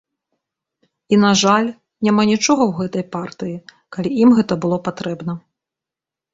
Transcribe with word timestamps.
І, 0.87 1.15
на 1.23 1.31
жаль, 1.41 1.67
няма 2.07 2.23
нічога 2.31 2.57
ў 2.65 2.71
гэтай 2.81 3.03
партыі, 3.19 3.55
калі 3.99 4.09
ім 4.25 4.29
гэта 4.41 4.53
было 4.67 4.83
патрэбна. 4.91 5.41